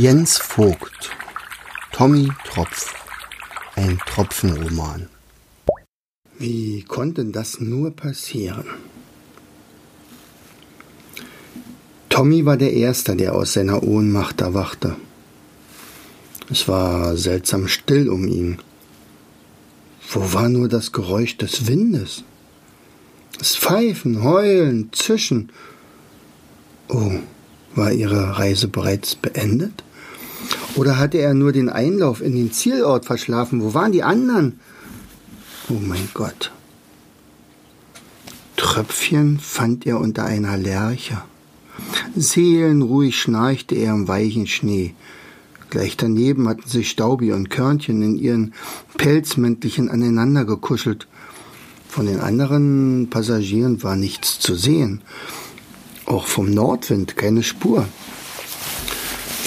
Jens 0.00 0.38
Vogt 0.38 1.10
Tommy 1.90 2.30
Tropf 2.44 2.94
Ein 3.74 3.98
Tropfenroman 4.06 5.08
Wie 6.38 6.84
konnte 6.84 7.24
das 7.24 7.58
nur 7.58 7.90
passieren? 7.90 8.64
Tommy 12.10 12.46
war 12.46 12.56
der 12.56 12.74
Erste, 12.74 13.16
der 13.16 13.34
aus 13.34 13.54
seiner 13.54 13.82
Ohnmacht 13.82 14.40
erwachte. 14.40 14.94
Es 16.48 16.68
war 16.68 17.16
seltsam 17.16 17.66
still 17.66 18.08
um 18.08 18.28
ihn. 18.28 18.58
Wo 20.12 20.32
war 20.32 20.48
nur 20.48 20.68
das 20.68 20.92
Geräusch 20.92 21.38
des 21.38 21.66
Windes? 21.66 22.22
Das 23.36 23.56
Pfeifen, 23.56 24.22
Heulen, 24.22 24.90
Zischen. 24.92 25.50
Oh, 26.86 27.18
war 27.74 27.90
ihre 27.90 28.38
Reise 28.38 28.68
bereits 28.68 29.16
beendet? 29.16 29.82
Oder 30.78 30.96
hatte 30.96 31.18
er 31.18 31.34
nur 31.34 31.50
den 31.50 31.68
Einlauf 31.68 32.22
in 32.22 32.36
den 32.36 32.52
Zielort 32.52 33.04
verschlafen? 33.04 33.60
Wo 33.62 33.74
waren 33.74 33.90
die 33.90 34.04
anderen? 34.04 34.60
Oh 35.68 35.80
mein 35.80 36.08
Gott. 36.14 36.52
Tröpfchen 38.56 39.40
fand 39.40 39.86
er 39.86 39.98
unter 39.98 40.24
einer 40.24 40.56
Lerche. 40.56 41.20
Seelenruhig 42.14 43.18
schnarchte 43.18 43.74
er 43.74 43.92
im 43.92 44.06
weichen 44.06 44.46
Schnee. 44.46 44.94
Gleich 45.68 45.96
daneben 45.96 46.48
hatten 46.48 46.68
sich 46.68 46.90
Staubi 46.90 47.32
und 47.32 47.50
Körnchen 47.50 48.00
in 48.00 48.16
ihren 48.16 48.54
Pelzmäntelchen 48.96 49.88
aneinander 49.90 50.44
gekuschelt. 50.44 51.08
Von 51.88 52.06
den 52.06 52.20
anderen 52.20 53.08
Passagieren 53.10 53.82
war 53.82 53.96
nichts 53.96 54.38
zu 54.38 54.54
sehen. 54.54 55.02
Auch 56.06 56.28
vom 56.28 56.52
Nordwind 56.52 57.16
keine 57.16 57.42
Spur. 57.42 57.88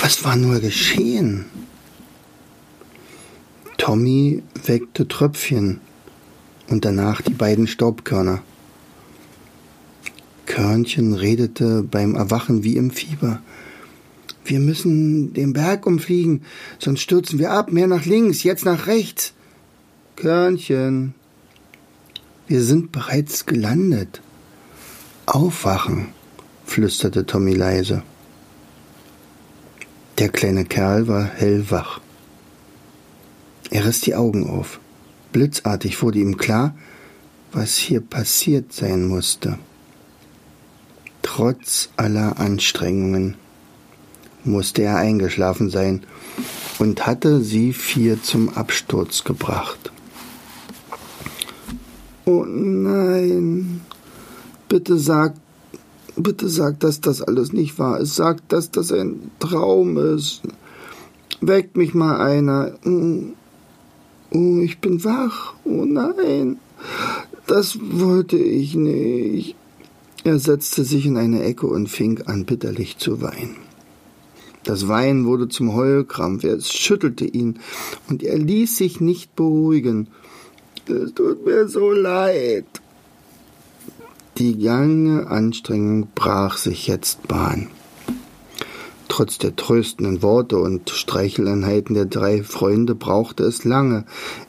Was 0.01 0.23
war 0.23 0.35
nur 0.35 0.59
geschehen? 0.59 1.45
Tommy 3.77 4.41
weckte 4.65 5.07
Tröpfchen 5.07 5.79
und 6.69 6.85
danach 6.85 7.21
die 7.21 7.35
beiden 7.35 7.67
Staubkörner. 7.67 8.41
Körnchen 10.47 11.13
redete 11.13 11.83
beim 11.83 12.15
Erwachen 12.15 12.63
wie 12.63 12.77
im 12.77 12.89
Fieber. 12.89 13.43
Wir 14.43 14.59
müssen 14.59 15.33
den 15.33 15.53
Berg 15.53 15.85
umfliegen, 15.85 16.41
sonst 16.79 17.01
stürzen 17.01 17.37
wir 17.37 17.51
ab. 17.51 17.71
Mehr 17.71 17.87
nach 17.87 18.05
links, 18.05 18.41
jetzt 18.41 18.65
nach 18.65 18.87
rechts. 18.87 19.33
Körnchen, 20.15 21.13
wir 22.47 22.63
sind 22.63 22.91
bereits 22.91 23.45
gelandet. 23.45 24.21
Aufwachen, 25.27 26.07
flüsterte 26.65 27.27
Tommy 27.27 27.53
leise. 27.53 28.01
Der 30.17 30.29
kleine 30.29 30.65
Kerl 30.65 31.07
war 31.07 31.25
hellwach. 31.25 31.99
Er 33.69 33.85
riss 33.85 34.01
die 34.01 34.15
Augen 34.15 34.47
auf. 34.47 34.79
Blitzartig 35.31 36.01
wurde 36.01 36.19
ihm 36.19 36.37
klar, 36.37 36.75
was 37.51 37.77
hier 37.77 38.01
passiert 38.01 38.73
sein 38.73 39.07
musste. 39.07 39.57
Trotz 41.21 41.89
aller 41.97 42.39
Anstrengungen 42.39 43.35
musste 44.43 44.83
er 44.83 44.97
eingeschlafen 44.97 45.69
sein 45.69 46.03
und 46.79 47.05
hatte 47.05 47.41
sie 47.41 47.73
vier 47.73 48.21
zum 48.21 48.49
Absturz 48.49 49.23
gebracht. 49.23 49.91
Oh 52.25 52.43
nein, 52.45 53.81
bitte 54.67 54.97
sag 54.97 55.35
Bitte 56.23 56.49
sag, 56.49 56.79
dass 56.79 57.01
das 57.01 57.21
alles 57.21 57.53
nicht 57.53 57.79
wahr 57.79 57.99
ist. 57.99 58.15
Sag, 58.15 58.47
dass 58.49 58.71
das 58.71 58.91
ein 58.91 59.31
Traum 59.39 59.97
ist. 59.97 60.41
Weckt 61.39 61.77
mich 61.77 61.93
mal 61.93 62.17
einer. 62.21 62.73
Oh, 64.33 64.59
ich 64.59 64.79
bin 64.79 65.03
wach. 65.03 65.53
Oh 65.63 65.85
nein. 65.85 66.59
Das 67.47 67.77
wollte 67.81 68.37
ich 68.37 68.75
nicht. 68.75 69.55
Er 70.23 70.37
setzte 70.37 70.83
sich 70.83 71.05
in 71.05 71.17
eine 71.17 71.43
Ecke 71.43 71.65
und 71.65 71.87
fing 71.87 72.21
an, 72.27 72.45
bitterlich 72.45 72.97
zu 72.97 73.21
weinen. 73.21 73.55
Das 74.63 74.87
Weinen 74.87 75.25
wurde 75.25 75.49
zum 75.49 75.73
Heulkrampf, 75.73 76.43
es 76.43 76.71
schüttelte 76.71 77.25
ihn, 77.25 77.59
und 78.07 78.21
er 78.21 78.37
ließ 78.37 78.77
sich 78.77 79.01
nicht 79.01 79.35
beruhigen. 79.35 80.09
Es 80.87 81.13
tut 81.15 81.43
mir 81.45 81.67
so 81.67 81.91
leid. 81.91 82.65
Die 84.41 84.53
lange 84.53 85.27
Anstrengung 85.27 86.07
brach 86.15 86.57
sich 86.57 86.87
jetzt 86.87 87.27
Bahn. 87.27 87.67
Trotz 89.07 89.37
der 89.37 89.55
tröstenden 89.55 90.23
Worte 90.23 90.57
und 90.57 90.89
Streicheleinheiten 90.89 91.93
der 91.93 92.05
drei 92.05 92.41
Freunde 92.41 92.95
brauchte 92.95 93.43
es 93.43 93.65
lange, 93.65 94.03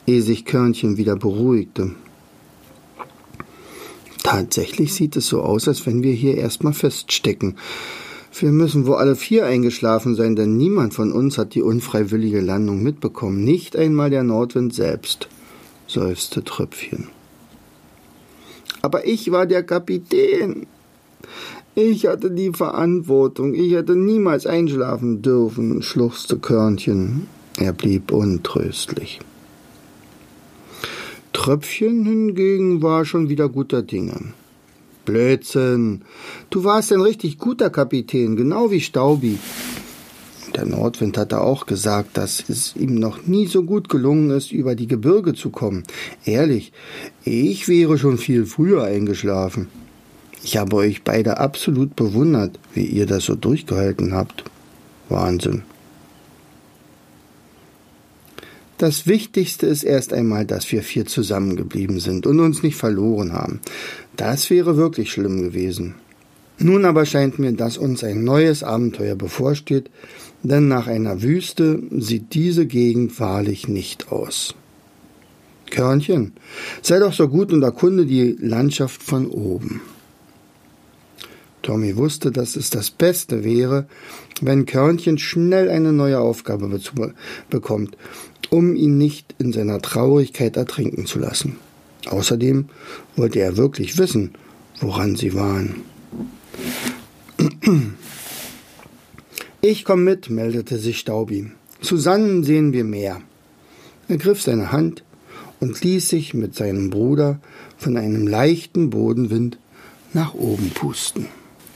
ehe 0.07 0.23
sich 0.23 0.45
Körnchen 0.45 0.97
wieder 0.97 1.15
beruhigte. 1.15 1.91
Tatsächlich 4.23 4.95
sieht 4.95 5.15
es 5.15 5.27
so 5.27 5.43
aus, 5.43 5.67
als 5.67 5.85
wenn 5.85 6.01
wir 6.01 6.13
hier 6.13 6.37
erstmal 6.37 6.73
feststecken. 6.73 7.57
Wir 8.39 8.51
müssen 8.51 8.87
wohl 8.87 8.95
alle 8.95 9.15
vier 9.15 9.45
eingeschlafen 9.45 10.15
sein, 10.15 10.35
denn 10.35 10.57
niemand 10.57 10.95
von 10.95 11.11
uns 11.11 11.37
hat 11.37 11.53
die 11.53 11.61
unfreiwillige 11.61 12.41
Landung 12.41 12.81
mitbekommen, 12.81 13.43
nicht 13.43 13.75
einmal 13.75 14.09
der 14.09 14.23
Nordwind 14.23 14.73
selbst, 14.73 15.27
seufzte 15.85 16.43
Tröpfchen. 16.43 17.09
Aber 18.83 19.07
ich 19.07 19.31
war 19.31 19.45
der 19.45 19.63
Kapitän. 19.63 20.67
Ich 21.73 22.05
hatte 22.05 22.29
die 22.29 22.51
Verantwortung. 22.51 23.53
Ich 23.53 23.71
hätte 23.71 23.95
niemals 23.95 24.45
einschlafen 24.45 25.21
dürfen, 25.21 25.81
schluchzte 25.81 26.37
Körnchen. 26.37 27.27
Er 27.57 27.71
blieb 27.71 28.11
untröstlich. 28.11 29.21
Tröpfchen 31.31 32.05
hingegen 32.05 32.81
war 32.81 33.05
schon 33.05 33.29
wieder 33.29 33.47
guter 33.47 33.81
Dinge. 33.81 34.33
Blödsinn. 35.05 36.01
Du 36.49 36.65
warst 36.65 36.91
ein 36.91 37.01
richtig 37.01 37.37
guter 37.37 37.69
Kapitän, 37.69 38.35
genau 38.35 38.69
wie 38.69 38.81
Staubi. 38.81 39.39
Der 40.55 40.65
Nordwind 40.65 41.17
hatte 41.17 41.41
auch 41.41 41.65
gesagt, 41.65 42.17
dass 42.17 42.47
es 42.47 42.75
ihm 42.75 42.95
noch 42.95 43.25
nie 43.25 43.47
so 43.47 43.63
gut 43.63 43.89
gelungen 43.89 44.29
ist, 44.29 44.51
über 44.51 44.75
die 44.75 44.87
Gebirge 44.87 45.33
zu 45.33 45.49
kommen. 45.49 45.83
Ehrlich, 46.25 46.71
ich 47.23 47.67
wäre 47.67 47.97
schon 47.97 48.17
viel 48.17 48.45
früher 48.45 48.83
eingeschlafen. 48.83 49.67
Ich 50.43 50.57
habe 50.57 50.75
euch 50.75 51.03
beide 51.03 51.37
absolut 51.39 51.95
bewundert, 51.95 52.59
wie 52.73 52.85
ihr 52.85 53.05
das 53.05 53.25
so 53.25 53.35
durchgehalten 53.35 54.13
habt. 54.13 54.43
Wahnsinn. 55.09 55.63
Das 58.77 59.07
Wichtigste 59.07 59.65
ist 59.65 59.83
erst 59.83 60.13
einmal, 60.13 60.45
dass 60.45 60.71
wir 60.71 60.83
vier 60.83 61.05
zusammengeblieben 61.05 61.99
sind 61.99 62.27
und 62.27 62.39
uns 62.39 62.63
nicht 62.63 62.75
verloren 62.75 63.31
haben. 63.31 63.61
Das 64.17 64.49
wäre 64.49 64.77
wirklich 64.77 65.11
schlimm 65.11 65.41
gewesen. 65.41 65.95
Nun 66.63 66.85
aber 66.85 67.05
scheint 67.05 67.39
mir, 67.39 67.51
dass 67.51 67.77
uns 67.77 68.05
ein 68.05 68.23
neues 68.23 68.63
Abenteuer 68.63 69.15
bevorsteht, 69.15 69.89
denn 70.43 70.69
nach 70.69 70.87
einer 70.87 71.21
Wüste 71.21 71.83
sieht 71.91 72.33
diese 72.33 72.65
Gegend 72.67 73.19
wahrlich 73.19 73.67
nicht 73.67 74.13
aus. 74.13 74.55
Körnchen, 75.69 76.31
sei 76.81 76.99
doch 76.99 77.11
so 77.11 77.27
gut 77.27 77.51
und 77.51 77.63
erkunde 77.63 78.05
die 78.05 78.37
Landschaft 78.39 79.03
von 79.03 79.27
oben. 79.27 79.81
Tommy 81.63 81.97
wusste, 81.97 82.31
dass 82.31 82.55
es 82.55 82.69
das 82.69 82.91
Beste 82.91 83.43
wäre, 83.43 83.85
wenn 84.39 84.65
Körnchen 84.65 85.17
schnell 85.17 85.69
eine 85.69 85.91
neue 85.91 86.19
Aufgabe 86.19 86.69
be 86.69 87.13
bekommt, 87.49 87.97
um 88.49 88.77
ihn 88.77 88.97
nicht 88.97 89.35
in 89.37 89.51
seiner 89.51 89.81
Traurigkeit 89.81 90.55
ertrinken 90.55 91.07
zu 91.07 91.19
lassen. 91.19 91.57
Außerdem 92.09 92.69
wollte 93.17 93.39
er 93.39 93.57
wirklich 93.57 93.97
wissen, 93.97 94.31
woran 94.79 95.17
sie 95.17 95.33
waren. 95.33 95.92
Ich 99.61 99.85
komm 99.85 100.03
mit, 100.03 100.29
meldete 100.29 100.77
sich 100.77 100.99
Staubi. 100.99 101.51
Zusammen 101.81 102.43
sehen 102.43 102.73
wir 102.73 102.83
mehr. 102.83 103.21
Er 104.07 104.17
griff 104.17 104.41
seine 104.41 104.71
Hand 104.71 105.03
und 105.59 105.81
ließ 105.81 106.09
sich 106.09 106.33
mit 106.33 106.55
seinem 106.55 106.89
Bruder 106.89 107.39
von 107.77 107.95
einem 107.95 108.27
leichten 108.27 108.89
Bodenwind 108.89 109.57
nach 110.11 110.33
oben 110.33 110.71
pusten. 110.71 111.27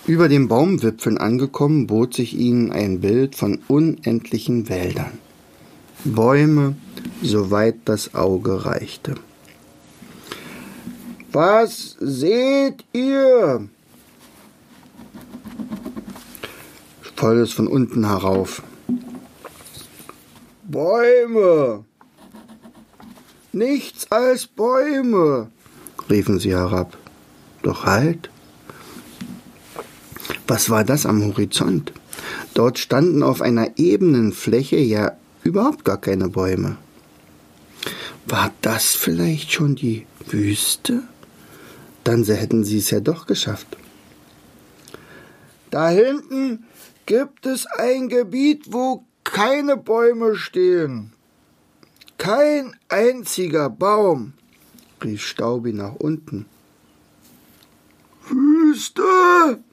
Über 0.05 0.27
den 0.29 0.47
Baumwipfeln 0.47 1.17
angekommen, 1.17 1.87
bot 1.87 2.13
sich 2.13 2.37
ihnen 2.37 2.71
ein 2.71 3.01
Bild 3.01 3.35
von 3.35 3.59
unendlichen 3.67 4.69
Wäldern. 4.69 5.19
Bäume, 6.03 6.75
soweit 7.21 7.75
das 7.85 8.13
Auge 8.15 8.65
reichte. 8.65 9.15
Was 11.31 11.97
seht 11.99 12.85
ihr? 12.93 13.69
Es 17.21 17.51
von 17.51 17.67
unten 17.67 18.07
herauf. 18.07 18.61
Bäume! 20.63 21.85
Nichts 23.51 24.11
als 24.11 24.47
Bäume! 24.47 25.49
riefen 26.09 26.39
sie 26.39 26.51
herab. 26.51 26.97
Doch 27.63 27.85
halt! 27.85 28.29
Was 30.47 30.69
war 30.69 30.83
das 30.83 31.05
am 31.05 31.23
Horizont? 31.23 31.91
Dort 32.53 32.79
standen 32.79 33.23
auf 33.23 33.41
einer 33.41 33.77
ebenen 33.77 34.31
Fläche 34.31 34.77
ja 34.77 35.13
überhaupt 35.43 35.85
gar 35.85 35.99
keine 35.99 36.29
Bäume. 36.29 36.77
War 38.25 38.51
das 38.61 38.95
vielleicht 38.95 39.51
schon 39.51 39.75
die 39.75 40.05
Wüste? 40.27 41.03
Dann 42.03 42.23
hätten 42.23 42.63
sie 42.63 42.77
es 42.77 42.89
ja 42.89 42.99
doch 42.99 43.25
geschafft. 43.25 43.77
Da 45.69 45.89
hinten 45.89 46.65
gibt 47.07 47.45
es 47.47 47.65
ein 47.65 48.09
Gebiet, 48.09 48.71
wo 48.71 49.05
keine 49.23 49.77
Bäume 49.77 50.35
stehen. 50.35 51.13
Kein 52.19 52.75
einziger 52.89 53.69
Baum, 53.69 54.33
rief 55.03 55.25
Staubi 55.25 55.73
nach 55.73 55.95
unten. 55.95 56.45
Wüste, 58.29 59.63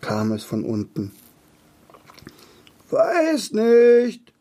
kam 0.00 0.32
es 0.32 0.44
von 0.44 0.64
unten. 0.64 1.12
Weiß 2.90 3.52
nicht. 3.52 4.32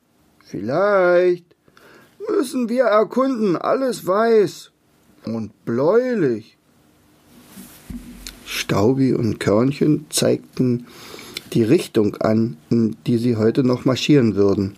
Vielleicht 0.43 1.45
müssen 2.29 2.69
wir 2.69 2.85
erkunden, 2.85 3.55
alles 3.55 4.05
weiß 4.05 4.71
und 5.25 5.65
bläulich. 5.65 6.57
Staubi 8.45 9.13
und 9.13 9.39
Körnchen 9.39 10.05
zeigten 10.09 10.87
die 11.53 11.63
Richtung 11.63 12.15
an, 12.17 12.57
in 12.69 12.95
die 13.05 13.17
sie 13.17 13.35
heute 13.35 13.63
noch 13.63 13.85
marschieren 13.85 14.35
würden. 14.35 14.75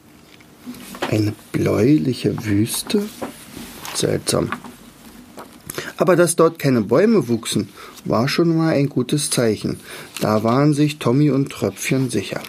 Eine 1.10 1.34
bläuliche 1.52 2.46
Wüste? 2.46 3.04
Seltsam. 3.96 4.52
Aber 5.98 6.16
dass 6.16 6.36
dort 6.36 6.60
keine 6.60 6.82
Bäume 6.82 7.28
wuchsen, 7.28 7.70
war 8.06 8.28
schon 8.28 8.56
mal 8.56 8.74
ein 8.74 8.90
gutes 8.90 9.30
Zeichen. 9.30 9.80
Da 10.22 10.44
waren 10.44 10.74
sich 10.74 11.00
Tommy 11.00 11.30
und 11.32 11.50
Tröpfchen 11.50 12.10
sicher. 12.10 12.42